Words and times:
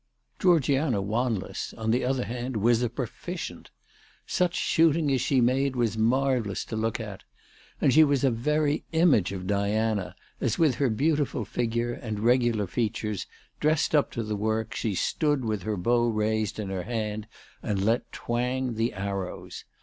Georgiana 0.39 0.99
"Wanless, 0.99 1.75
on 1.77 1.91
the 1.91 2.03
other 2.03 2.23
hand, 2.25 2.57
was 2.57 2.81
a 2.81 2.89
proficient. 2.89 3.69
Such 4.25 4.55
shooting 4.55 5.11
as 5.11 5.21
she 5.21 5.41
made 5.41 5.75
was 5.75 5.95
marvellous 5.95 6.65
to 6.65 6.75
look 6.75 6.99
at. 6.99 7.21
And 7.79 7.93
.she 7.93 8.03
was 8.03 8.23
a 8.23 8.31
very 8.31 8.83
image 8.93 9.31
of 9.31 9.45
Diana, 9.45 10.15
as 10.39 10.57
with 10.57 10.73
her 10.81 10.89
beautiful 10.89 11.45
figure 11.45 11.93
and 11.93 12.19
regular 12.21 12.65
features, 12.65 13.27
dressed 13.59 13.93
up 13.93 14.09
to 14.13 14.23
the 14.23 14.35
work, 14.35 14.73
she 14.73 14.95
stood 14.95 15.45
with 15.45 15.61
her 15.61 15.77
bow 15.77 16.07
raised 16.07 16.57
in 16.57 16.69
her 16.69 16.81
hand 16.85 17.27
and 17.61 17.85
let 17.85 18.11
twang 18.11 18.73
the 18.73 18.93
arrows. 18.95 19.65